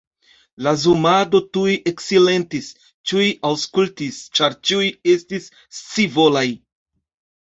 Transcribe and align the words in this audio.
La 0.67 0.71
zumado 0.83 1.41
tuj 1.57 1.73
eksilentis; 1.91 2.69
ĉiuj 3.11 3.27
aŭskultis, 3.51 4.19
ĉar 4.39 4.57
ĉiuj 4.71 4.89
estis 5.17 5.51
scivolaj. 5.83 6.47